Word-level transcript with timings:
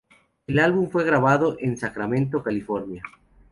El 0.47 0.57
álbum 0.57 0.89
fue 0.89 1.03
grabado 1.05 1.57
en 1.59 1.77
Sacramento, 1.77 2.41
California. 2.41 3.03